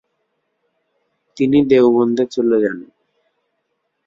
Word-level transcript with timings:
তিনি 1.37 1.57
দেওবন্দে 1.69 2.23
চলে 2.25 2.57
যান। 2.63 2.79